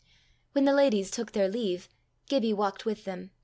When 0.53 0.65
the 0.65 0.73
ladies 0.73 1.11
took 1.11 1.33
their 1.33 1.47
leave, 1.47 1.87
Gibbie 2.27 2.53
walked 2.53 2.85
with 2.87 3.03
them. 3.05 3.29